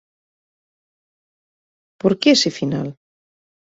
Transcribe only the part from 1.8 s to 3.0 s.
Por que ese final?